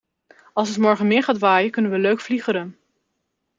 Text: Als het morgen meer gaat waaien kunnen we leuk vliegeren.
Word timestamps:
Als 0.53 0.69
het 0.69 0.77
morgen 0.77 1.07
meer 1.07 1.23
gaat 1.23 1.37
waaien 1.37 1.71
kunnen 1.71 1.91
we 1.91 1.97
leuk 1.97 2.19
vliegeren. 2.19 2.77